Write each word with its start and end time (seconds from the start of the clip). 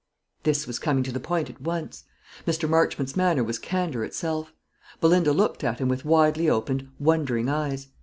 This 0.41 0.65
was 0.65 0.79
coming 0.79 1.03
to 1.03 1.11
the 1.11 1.19
point 1.19 1.47
at 1.47 1.61
once. 1.61 2.05
Mr. 2.47 2.67
Marchmont's 2.67 3.15
manner 3.15 3.43
was 3.43 3.59
candour 3.59 4.03
itself. 4.03 4.51
Belinda 4.99 5.31
looked 5.31 5.63
at 5.63 5.77
him 5.77 5.89
with 5.89 6.05
widely 6.05 6.49
opened, 6.49 6.89
wondering 6.97 7.49
eyes. 7.49 7.89